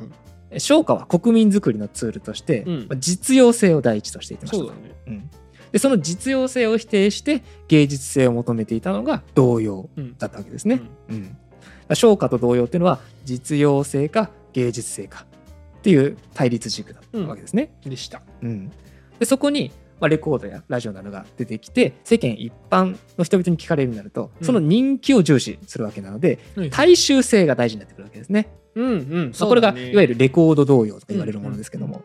[0.51, 2.77] おーは国民づくりのツールとして、うん。
[2.89, 4.65] まあ実用性を第一としていてました。
[4.65, 4.95] そね。
[5.07, 5.29] うん。
[5.71, 10.17] でその実用性を否定して芸術性を求めていたのが童謡うん。
[10.17, 10.81] だったわけですね。
[11.09, 11.23] うん。
[11.23, 11.35] だか
[11.89, 15.25] ら唱歌と童謡っていうのは実用性か芸術性か
[15.77, 17.71] っていう対立軸だったわけですね。
[17.85, 17.91] うん。
[17.91, 18.21] でした。
[18.41, 18.71] うん
[19.19, 24.45] でそこに、まあ、レコードやラジオなどが出てきて世間一般の人々に聞かれるようになるとうん。
[24.45, 26.69] その人気を重視するわけなので、はい。
[26.69, 28.49] 大衆性が大事になってくるわけですね。
[28.82, 29.34] うんうん。
[29.39, 32.02] まあこれがいわゆるるレコード童謡とか言われるものですけども、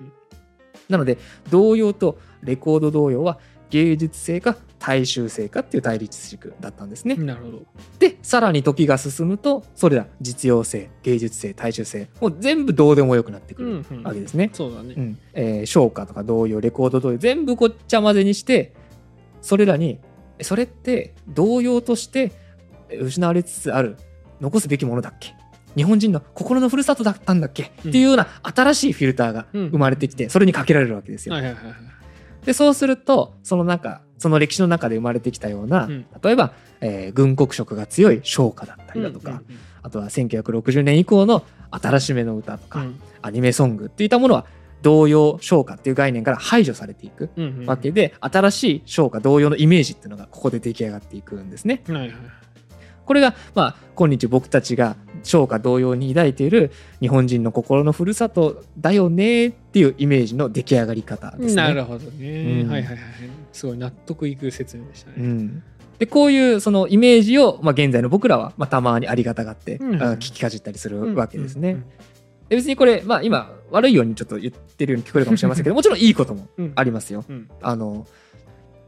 [0.89, 1.19] なので
[1.51, 3.39] 童謡とレコード童謡は
[3.71, 7.15] 芸術性か大衆性かっていう対立軸だったんですね。
[7.17, 7.63] なるほど。
[7.99, 14.51] でさらに時が進むとそれら実用性芸術性大衆性もう全部どうでもよくなってくるうんうんわけですね。
[14.53, 14.95] そうだね。
[14.97, 15.19] うん。
[15.33, 18.75] えー唱歌とか童謡レコード童謡全部ごっちゃ混ぜにして
[19.41, 19.99] それらに
[20.39, 22.33] えそれって童謡として
[22.91, 23.97] え失われつつある
[24.41, 25.35] 残すべきものだっけ
[25.77, 27.91] 日本人の心のふるさとだったんだっけ、うん。
[27.91, 29.69] っていうような新しいフィルターがうん。
[29.69, 31.35] 生まれてきてそれにかけられるわけですよ。
[32.45, 36.07] でそうするとその中その歴史の中で生まれてきたような、うん。
[36.23, 39.43] 例えば、えー軍国色が強い唱歌だったりだとか、
[39.83, 43.01] あとは1960年以降の新しめの歌とか、うん。
[43.23, 44.47] アニメソングっていったものは
[44.83, 47.31] 童謡唱歌っていう概念から排除されていく
[47.67, 51.83] わけで、新しい唱歌童謡のイメージっていうのがここで出来上がっていくんですね。
[51.89, 52.11] はいはい
[53.05, 61.63] これが、まあ、今日僕たちが唱歌同様に抱いている日本人の心のふるさとだよねっていうイメージの出来上がり方ですね。
[61.63, 62.99] なるほどね、うんはいはいはい。
[63.53, 65.63] すごい納得いく説明でしたね、うん、
[65.99, 70.03] でこういうそのイメージを、まあ、現在の僕らは、まあ、たまにありがたがって、うん。
[70.03, 71.73] あ聞きかじったりするわけですね。
[71.73, 71.85] うん。
[72.49, 76.73] で別にこれ、まあ、今悪いようにちょっと言ってるように聞こえるかもしれませんけど もちろんいいこともうん。
[76.75, 77.25] ありますよ。
[77.29, 77.49] うん。
[77.63, 78.07] あの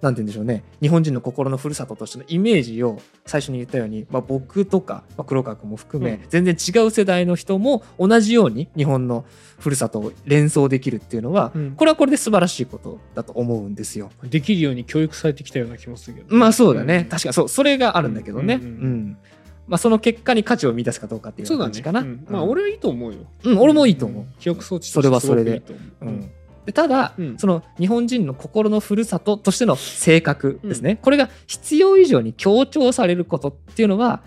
[0.01, 0.63] なんて言うんでしょうね。
[0.81, 6.21] 日本人の心のふるさととしてのイメージを最初に言ったように、まあ、僕とか、まあ、黒川君も含め、うん。
[6.29, 9.25] 全然違う世代の人も同じように日本の
[9.59, 11.71] ふるさとを連想できるっていうのは、うん。
[11.73, 14.11] これはこれで素晴らしいことだと思うんですよ。
[14.23, 17.05] できるように教育されてきたような気もするけど、まあそうだね、ん。
[17.07, 19.19] 確かにそうそれがあるんだけどね、ううんんうん。
[19.67, 22.01] まあ、その結果に価値を見出すかどうかっていう感じかな。
[22.01, 22.27] うん。
[22.29, 24.23] まあ俺はいいと思うよ、うん、俺もいいと思う。
[24.23, 25.57] ん記憶装置それはそれで。
[25.57, 25.63] う。
[26.03, 26.21] うん。
[26.21, 26.29] で
[26.73, 27.39] ただ、うん。
[27.39, 34.23] その日本人の心のふるさととしての性格ですね、これが必要以上に強調されることっていうのは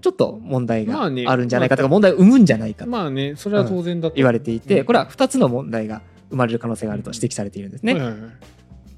[0.00, 2.84] ちょっと問題がまあるんじゃないかとか問題を生むんじゃないか。
[2.84, 3.34] とまあね。
[3.36, 4.16] それは当然だと。
[4.16, 4.84] 言われていて、うん。
[4.84, 7.94] これは2つの問題が生まれる可能性があると指摘されているんですね。
[7.94, 8.20] はいはいはい。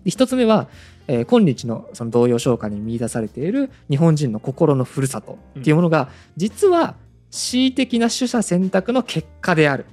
[0.05, 0.69] で1つ目は、
[1.09, 6.97] えー今日のその童謡唱歌に見出されている日本人の心のふるさとっていうものが、実は
[7.31, 9.87] 恣意的な取捨選択の結果である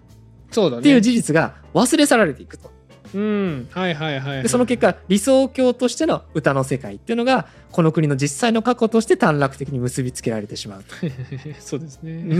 [0.54, 0.82] そうだね。
[0.82, 2.72] っていう事実が忘れ去られていくと。
[3.14, 3.68] うん。
[3.72, 10.96] はいはいはい、はい、でその結果理想郷としての歌の世界っていうのがこの国の実際の過去として短絡的に結びつけられてしまうと。
[11.60, 12.24] そうですね。
[12.30, 12.36] う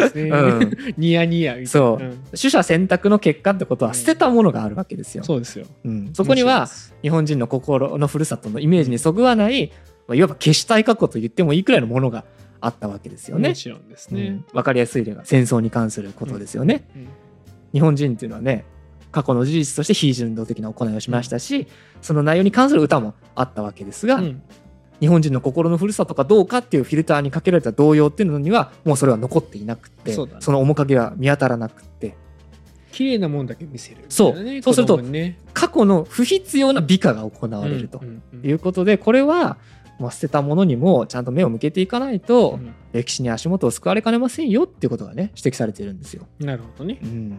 [0.00, 0.76] ですね、うん。
[0.96, 2.04] ニヤニヤそう。
[2.04, 2.18] ん。
[2.30, 5.24] 取捨選択の結果ってことは捨てたものがあるわけですよ。
[5.24, 5.66] そうですよ。
[5.84, 6.10] うん。
[6.12, 6.68] そこには
[7.02, 9.72] 日本人の心のふるさとのイメージにそぐわない、
[10.06, 12.24] まあ、いわば消したい過去と言ってもいいくらいのものが
[12.60, 13.50] あったわけですよね。
[13.50, 13.54] も。
[13.54, 14.26] ちろんですね。
[14.26, 16.88] うん、分かりやすい例が戦争に関することですよね。
[16.94, 17.08] うん。
[17.72, 18.64] 日本人っていうのはね
[19.12, 21.66] 過去の事実として非人道的な行いをしましたし、
[22.02, 24.42] その内容に関する歌もあったわけですが、うん。
[25.00, 30.32] 日本人の心のふるさとかどうかっていうフィルターにかけられた童謡っていうのにはもうそれは残っていなくってそね。
[30.40, 32.16] の面影は見当たらなくって。
[32.90, 34.62] 綺麗なもんだけ見せるそう。
[34.62, 35.38] そうするとね。
[35.54, 38.50] 過去の不必要な美化が行われるとうんうんうん。
[38.50, 39.56] いうことでこれは
[39.98, 42.74] まあ捨てたものにもちゃんと目を向けていかないとうん。
[42.92, 46.26] 歴史に足元を救われかねませんよっていうことがね指摘されているんですよ。
[46.38, 46.98] なるほどね。
[47.02, 47.38] うん。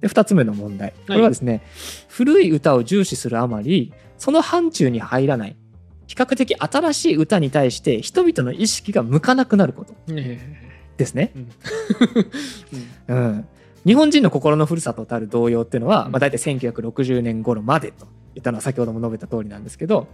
[0.00, 0.94] で2つ目の問題。
[1.06, 1.62] これはですね、
[2.08, 5.56] 古い歌を重視するあまりその範疇に入らない。
[6.06, 9.94] 比較的新しい歌に対して人々の意識が向かなくなること。
[10.12, 11.32] ねですね。
[13.08, 13.14] うん。
[13.14, 13.48] うん、
[13.86, 16.12] 日本人の心のふるさとたる童謡っていうのは、うん。
[16.12, 20.08] まあ、大体1960年頃までと言ったのは先ほども述べた通りなんですけど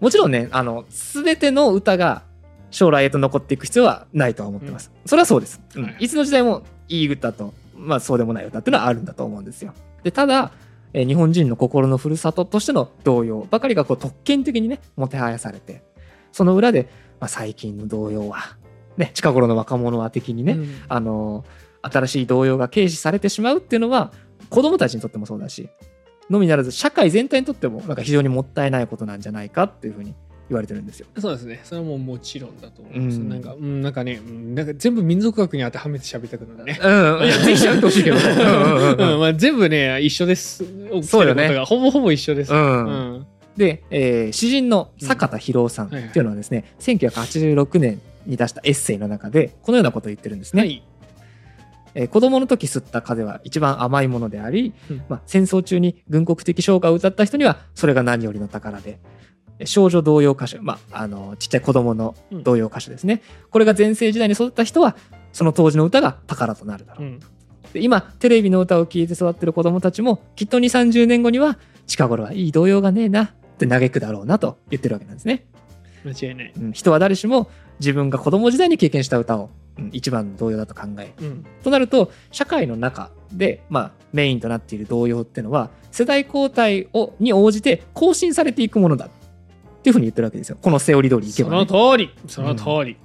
[0.00, 2.22] もちろんねあの全ての歌が
[2.70, 4.92] 将来へと残っていく必要はないとは思ってます。
[5.06, 5.84] それはそうです、うん。
[5.84, 6.08] はいい。
[6.08, 9.74] つの時代もいい歌と、まあ、そうでもない歌っていうのはあるんだと思うんですよ。
[10.02, 10.52] でただ
[10.92, 15.82] えー日本人の心のふるさととしての童謡ばかりがこう特権的にねもてはやされて
[16.32, 16.88] その裏で、
[17.20, 18.56] まあ、最近の童謡は、
[18.96, 20.82] ね、近頃の若者は的にね、うん。
[20.88, 21.44] あの
[21.82, 24.12] 新しい動揺が軽視されてしまうっていうのは
[24.48, 25.70] 子どもたちにとってもそうだし
[26.30, 30.14] のみならず社会全体にとってもなんか非常にもったいないことなんじゃないかっていうふうに
[30.48, 31.06] 言われてるんですよ。
[31.18, 31.60] そうですね。
[31.64, 33.28] それはもうもちろんだと思います、うん。
[33.28, 36.78] なんか、うん、なんかね、うんなんか全部民族学に当てはめて喋りたくなるね。
[36.82, 38.16] うん、いや ぜひやってほしいけど。
[38.18, 39.20] うんうんうん。
[39.20, 40.64] まあ、全部ね一緒です。
[41.02, 41.56] そうよね。
[41.64, 42.84] ほぼほぼ一緒です、うん。
[42.84, 43.26] うん。
[43.56, 50.62] で、えー詩人の坂田博夫さんっていうのはですね、1986年に出したエッセイの中でこのようなことを言ってるんですね。
[50.62, 50.82] はい
[51.94, 55.02] えー子供の時吸った風は一番甘いものであり、うん。
[55.08, 58.98] まあ、戦争中に軍国的唱歌を歌った人にはそれが何よりの宝で
[59.58, 64.96] えー少女童謡歌手、まあ、あのちっちゃい子供の童謡歌手ですね、これが全盛時代に育った人は
[65.32, 67.20] その当時の歌が宝となるだろう、うん。
[67.72, 75.46] で今テレビの歌を聴いて育ってる子供たちもきっと2 3 0年後には近頃はいい童謡がねえなって嘆くだろうなと言ってるわけなんですね。
[76.04, 79.50] 間違いない、うん人は誰しも自分が子供時代に経験した歌を、うん
[79.92, 81.44] 一番の童謡だと考えうん。
[81.62, 89.08] となると社会の中で、まあ、メインとなっている童謡っていうのは世代交代をに応じて更新されていくものだっ
[89.82, 90.58] ていうふうに言ってるわけですよ。
[90.60, 92.10] このセオリー通りいけそば、ね、の通り。
[92.26, 92.96] その通り、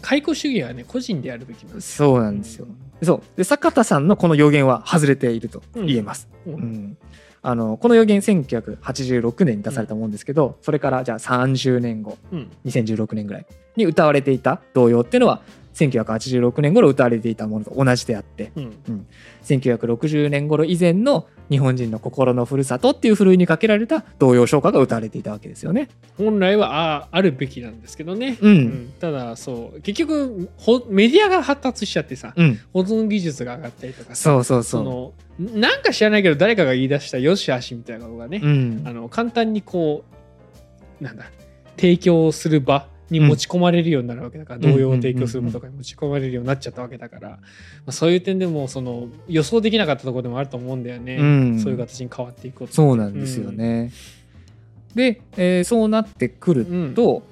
[0.00, 2.66] 解雇主義はね個人でやるべきなんですそうなんですよ。
[3.02, 3.22] そう。
[3.36, 6.28] で坂田さんのこの予言は外れていると言えます。
[6.46, 6.54] うん。
[6.54, 6.98] うん
[7.46, 12.50] あのこの予言1986年に出されたもんですけど、それからじゃあ30年後うん。
[12.64, 15.42] 2016年ぐらいに歌われていた童謡っていうのは
[15.74, 19.06] 1986年頃歌われていたものと同じであってうん。
[19.42, 25.90] 1960年頃以前の日本人の心のふるさとっていうふるいにかけられた童謡唱歌が歌われていたわけですよね。
[26.16, 28.52] 本来はああるべきなんですけどね、うん。
[28.52, 28.92] うん。
[28.98, 34.70] ただそう結局ほメディアが発達しちゃってさうん、保存技術が上がったりとかさそうそうそ。
[34.70, 38.82] そうのなんか知らないけど誰かが言い出したよしあしみたいなのがね、うん。
[38.84, 40.04] あの簡単にこ
[41.00, 41.24] うなんだ
[41.76, 47.38] 提供する場に持ち込まれるようになるわけだから、うん童謡を提供する場とかに持ち込まれるようになっちゃったわけだから、ま
[47.88, 51.60] あ、そういう点でもその予想できなかったところでもあると思うんだよね、うん。
[51.60, 53.92] そういう形に変わっていくことそうなんですよね。
[54.94, 57.24] で、えーそうなってくると、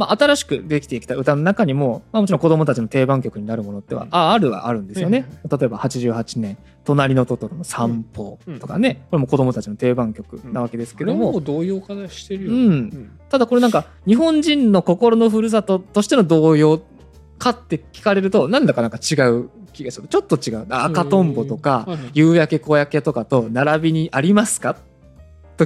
[0.00, 4.08] まあ、新しくできてきた歌の中にも、まあ、もちろん子供たちの定番曲になるものっては、うん。
[4.12, 5.26] ああるはあるんですよね。
[5.46, 12.58] は例えば88年「隣のトトロの散歩」とかね、これも子供たちの定番曲なわけですけども、同様化してるよ、うん。
[12.58, 13.10] うん。
[13.28, 16.80] ただこれなんか日本人の心のふるさととしての童謡
[17.38, 20.08] かって聞かれるとなんだかなんか違う気がする。
[20.08, 20.66] ちょっと違う。
[20.70, 21.34] あ赤とん。
[21.34, 24.76] ぼとか夕焼け小焼けとかと並びにありますか？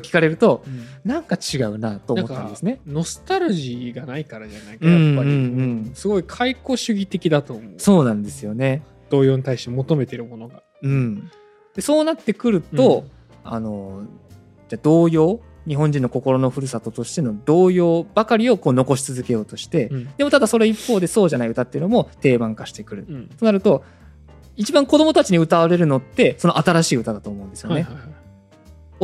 [0.01, 1.11] と聞かれるとうん。
[1.11, 2.81] なんか違うなと思ったんですね。
[2.87, 5.91] ノスタルジーがないからじゃないかうんやっぱり、うんうん。
[5.95, 7.73] すごい解雇主義的だと思う。
[7.79, 8.83] そうなんですよね。
[9.11, 10.63] 童謡に対して求めてるものが。
[10.83, 11.31] うん、
[11.75, 13.05] でそうなってくると、
[13.45, 14.03] あの
[14.69, 15.41] じゃあ童謡？
[15.67, 20.09] 日本人の心のふるさととしての童謡ばかりをこう残し続けようとして、うん。
[20.17, 23.07] でもただそれ一方でそうじゃない歌っていうのも定番化してくる。
[23.09, 23.27] うん。
[23.29, 23.85] となると
[24.57, 27.77] 一番子供たちに歌われるのってその新しい歌だと思うんですよね。
[27.77, 28.14] はいはいはい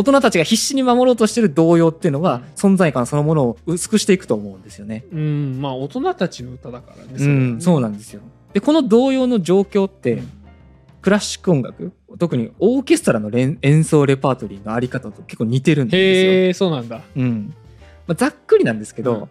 [0.01, 2.43] 大人たちが必死に守ろうとしてる童謡っていうのは、うん。
[2.55, 5.05] 存在感そのものを薄くしていくと思うんですよね。
[5.13, 5.61] うん。
[5.61, 8.23] まあ大人たちの歌だからねうん、そうなんですよ。
[8.53, 10.31] でこの童謡の状況って、うん。
[11.03, 16.33] クラシック音楽特にオーケストラの連演奏レパートリーのあり方と結構似てるんですよ。
[16.33, 17.55] へえそうなんだ、うん。
[18.07, 19.29] まあ、ざっくりなんですけど、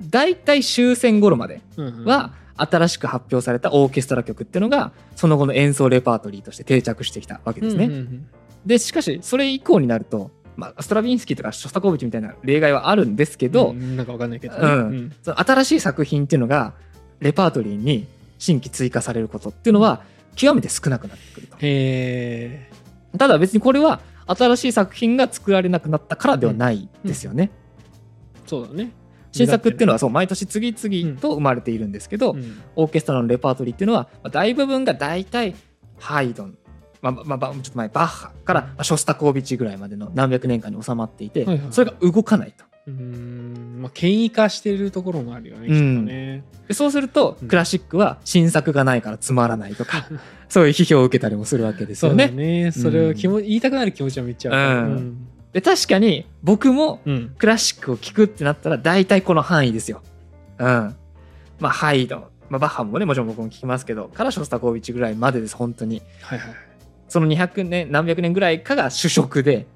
[0.00, 7.86] 大体終戦頃までうんうんは新しく発表されたオーケストラ曲っていうのがその後の演奏レパートリーとして定着してきたわけですね。
[7.86, 8.26] うんうんうん
[8.66, 14.70] でしかしそれ以降になると、まあ、ストラビンスキーとかショスタコービッチみたいな例外はあるんですけど、うんなんかわかんないけどね、うん。
[14.70, 15.12] うん。
[15.22, 16.74] その新しい作品っていうのが
[17.20, 18.06] レパートリーに
[18.38, 20.02] 新規追加されることっていうのは
[20.34, 21.46] 極めて少なくなってくる
[23.12, 23.18] と。
[23.18, 27.50] ただ別にこれは新しい作品が作られなくなったからではないですよね。
[28.46, 28.92] そうだね。
[29.32, 32.62] 新作っていうのはそう毎年次々と生まれているんですけど、うん。
[32.76, 35.54] オーケストラのレパートリーっていうのはまあ大部分が大体
[35.98, 36.58] ハイドン、
[37.02, 42.64] まあまあまあ、ちょっと前バッハからまあショスタコービッチぐらいまでの何百年間に収まっていて、はいはいそれが動かないと。
[42.86, 43.82] うーん。
[43.82, 47.48] まあ権威化してるところもあるよねきっとね、でそうするとうん。
[47.48, 50.06] クラシックは新作がないからつまらないとか、
[50.48, 52.62] そういう批評を受けたりもするわけですよそうだね。
[52.64, 55.26] ねそれを気も、言いたくなる気持ちはめっちゃわかるうん。
[55.52, 57.14] で確かに僕もうん。
[57.14, 60.02] うんクラシックを聴くってなったら大体この範囲ですよ。
[60.58, 60.66] うん。
[61.58, 62.18] まあハイド。
[62.18, 66.02] ン、まあ、バッハもねもちろん僕も聴きますけどからショスタコービッチぐらいまでです本当に。
[66.22, 66.71] はいはい
[67.12, 69.66] その200年何百年ぐらいかが主食で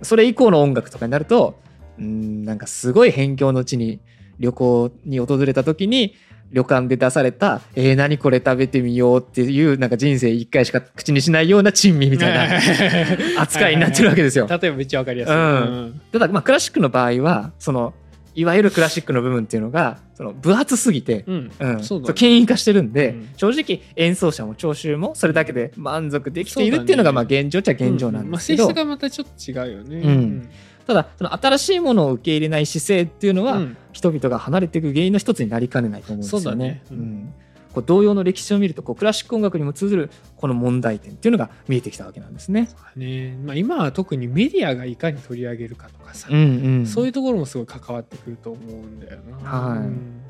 [0.00, 1.58] それ以降の音楽とかになると
[1.98, 3.98] うんなんかすごい辺境の地に
[4.38, 6.14] 旅行に訪れた時に
[6.52, 12.58] 旅館で出された「えー、何これ食べてみよう」っていうなんか人生一回しか口にしないような珍味みたいな
[13.42, 14.46] 扱いになってるわけですよ。
[14.48, 16.00] 例えばめっちゃわかりやすい、うん。
[16.12, 17.92] ただまあクラシックの場合はその
[18.34, 21.52] いわゆるクラシックの部分っていうのがその分厚すぎて、うん。
[21.58, 22.06] うん、そうだね。
[22.06, 23.28] そう牽引化してるんで、うん。
[23.36, 29.96] 正直演奏者も聴衆もそれだけで満足できているっていうのがまあ現状っちゃ現状なんですけど、まあ、性質がまたちょっと違うよね。
[29.96, 30.48] うん。
[30.86, 33.76] ただその新しいものを受け入れない姿勢っていうのは、うん。
[33.92, 36.44] 人々が離れていく原因の一つになりかねないと思うんですよね。
[36.44, 36.82] そうだね。
[36.90, 37.34] ううんん
[37.72, 42.68] こう同様の歴史を見るとこうクラシック音楽にも通ずるこの問題点っていうのが見えてきたわけなんですね。
[42.96, 49.48] ねまあ、今は特にメディアがいかに取り上げるかとかさ、うんうん、そういうところもすごい関わってくると思うんだよな。
[49.48, 50.22] はいうん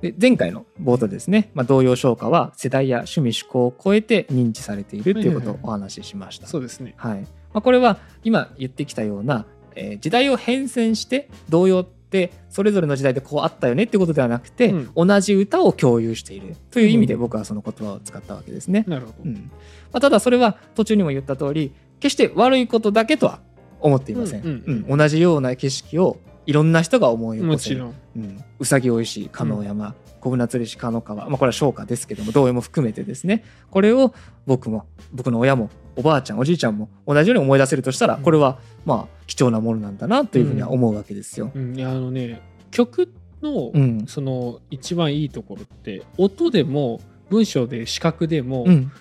[0.00, 6.46] で前回の冒頭でですね、まあ、童謡唱歌は世代や趣味趣向を超えて認知されているということをお話ししました。
[6.46, 6.94] そうですね。
[6.96, 16.56] はいまあ、これは今言ってきたような、えー時代を変遷して童謡ってそれぞれの時代でこうあったよねってことではなくて、う同じ歌を共有している。
[16.70, 17.20] という意味でうん。
[17.20, 18.84] 僕はその言葉を使ったわけですね。
[18.88, 19.14] なるほど。
[19.26, 19.50] うん。
[19.92, 23.40] まあ、ただそれは途中にも言った通り決して悪いことだけとは
[23.80, 24.42] 思っていません。
[24.44, 27.84] うん同じような景色をいろんな人が思い起こせる。
[28.16, 33.44] うん、うさぎおいしい加納山、小舟釣りし加納川、まあ、これは唱歌ですけども同様も含めてですね。
[33.70, 34.14] これを
[34.46, 35.68] 僕も僕の親も
[35.98, 38.22] おばあちゃんおじいちゃんも同じように思い出せるとしたらうん。
[38.22, 41.50] これはまあ貴重なものなんだなというふうには思うわけですよ。
[41.54, 42.40] うん、いやあのね
[42.70, 44.06] 曲の、うん。
[44.06, 48.92] その一番いいところって音でも文章で視覚でも、うん。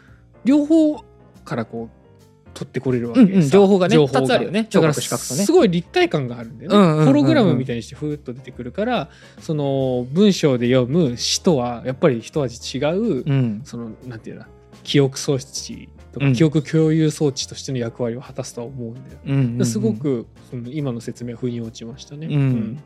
[0.43, 1.04] 両方
[1.45, 3.43] からこう取ってこれるわけうんうん。
[3.43, 5.45] さ情報がね情報あるよねだから聴覚視覚とね。
[5.45, 13.62] すごい立体感があるんだよね、うんうんうんうんホログラムみたいにしてふーっと出てくるからその文章で読む詩とはやっぱり一味違う、うん。
[13.66, 14.45] そのなんていうの
[14.84, 15.89] 記憶装置
[16.20, 16.32] とうん。
[16.32, 19.65] か記憶共有装置としての役割を果たすとは思うんだよ、うんうんうん。
[19.65, 22.28] すごくその今の説明は腑に落ちましたね。
[22.28, 22.80] うん。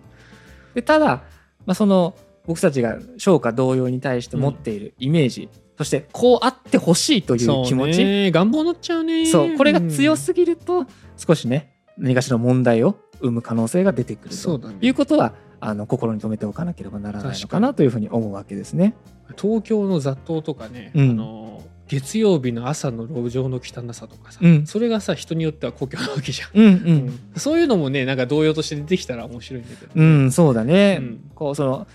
[0.74, 1.24] でただ、
[1.66, 2.16] まあ、その
[2.46, 8.04] 僕たちが唱歌同様に対して持っているイメージ、そしてこうあってほしいという気持ち。
[8.04, 9.26] ね願望乗っちゃうね。
[9.26, 9.58] そう。
[9.58, 10.86] これが強すすぎると
[11.18, 18.96] 少しね何かしら問題を生む可能性が出てくるということはあの心に留めておかなければならないのかなというふうに思うわけですね。
[19.40, 21.10] 東京の雑踏とかね、うん。
[21.12, 24.66] あの月曜日の朝の路上の汚さとかさ、うん。
[24.66, 26.76] それがさ人によっては故郷なわけじゃん、うんううん。
[27.08, 31.00] んそういうのもねなんか同様として出てきたら面白いんだけど、うん、そうだね。
[31.02, 31.32] うん。
[31.36, 31.88] こうその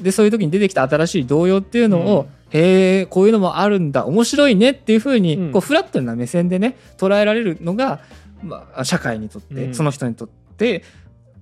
[0.00, 5.52] でそういう時に出てきた新しい童謡っていうのを、へえこういうのもあるんだ面白いねっていうふうに、うん。
[5.52, 8.00] こうフラットな目線でね捉えられるのが、
[8.44, 9.74] まあ、社会にとって、うん。
[9.74, 10.84] その人にとって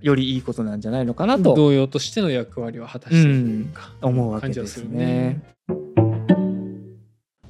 [0.00, 1.54] よりいいことなんじゃないのかなと。
[1.54, 5.42] 同様としての役割を果たしているというか、思うわけ感じはですするね。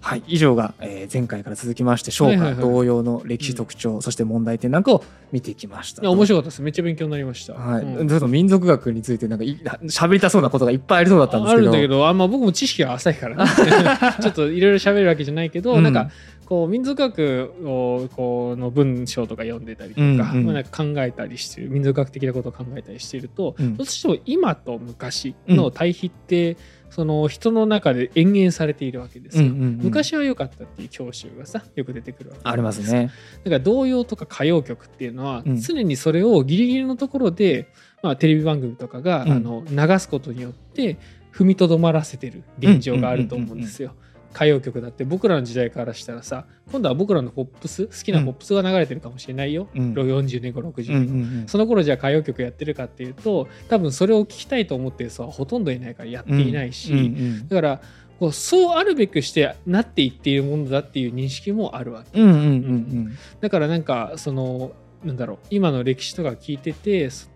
[0.00, 2.54] はい、以上が、えー前回から続きまして唱歌はいはい。
[2.54, 6.02] はい同様の歴史特徴、そして問題点なんかを見てきました。
[6.02, 6.62] いや面白かったです。
[6.62, 8.08] めっちゃ勉強になりました、はい、うん。
[8.08, 11.64] ちょっと民族学についてなんかい 喋りたそうなことがいっぱいありそうだったんですあけど。
[11.64, 13.50] るんだけどあ、まあ、僕も知識が浅いからね。
[14.22, 15.82] ちょっといろいろ喋るわけじゃないけど、うん。
[15.82, 16.10] なんか
[16.50, 26.56] こう民族学をこうの文章とか読んでたりとか,、うんうんまあ、なんか考えたりしてる民族学的なことを考えたりしていると、うんどうしても今と昔の対比って、
[26.90, 29.44] その人の中で延々されているわけですよ。
[29.44, 33.10] うんうんうん昔は良かったっていう教習がさよく出てくるわけありますね。
[33.44, 37.68] だから童謡とか歌謡曲っていうのは、うん常にそれをギリギリのところで、
[38.02, 40.98] まあ、テレビ番組とかが、うんあの流すことによって
[41.32, 43.94] 踏みとどまらせてる現状があると思うんですよ。
[44.32, 49.92] 歌謡曲だって僕らの時代からしたらさ今度は僕らのポップス好きなポップスが流れてるかもしれないよ、うん。
[49.92, 57.80] 40年後60年後、うんうんうんその頃じゃあ歌謡曲やってるかっていうと多分それを聞きたいと思ってる人はほとんどいないからやっていないし、うんうんだから
[58.20, 62.20] こうそうあるべくしてなっていっているものだっていう認識もあるわけ。
[62.20, 63.18] うんうんうん。
[63.40, 64.72] だからなんかその
[65.02, 67.30] なんだろう今の歴史とか聞いててそ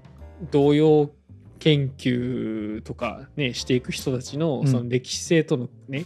[0.51, 1.11] 童謡
[1.59, 4.69] 研究とかねしていく人たちのうん。
[4.69, 6.05] その歴史性とのね、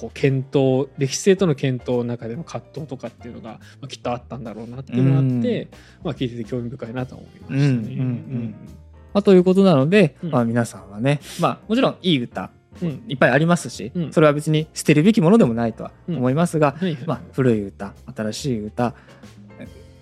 [0.00, 5.68] こう検討歴史性との検討の中での葛藤とかっていうのが、まあ、きっとあったんだろうなっていうのがあって、
[6.02, 7.58] まあ聞いてて興味深いなと思いましたね。
[7.58, 8.54] うんうんうん
[9.12, 10.30] まあ、ということなので、うん。
[10.30, 12.88] まあ、皆さんはね、まあ、もちろんいい歌うん。
[12.88, 14.12] うんいっぱいありますし、うん。
[14.12, 16.94] それは別に捨てるべきものでもないとは思いますが、はい。
[16.94, 18.94] はいまあ、古い歌新しい歌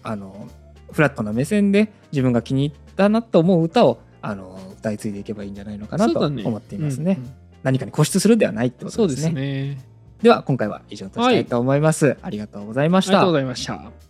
[0.03, 0.49] あの
[0.93, 7.17] フラットな目線で自分が気に入ったなと思う歌をあの歌い継いでいけばいいんじゃないのかなと思っていますね。
[7.19, 7.35] うんうん。
[7.63, 9.79] 何かに固執するではないってことそうですすでね。
[10.23, 12.17] では今回は以上としたいと思います。
[12.23, 13.33] ありがとうございましたありがとうご。
[13.35, 14.08] ざいました。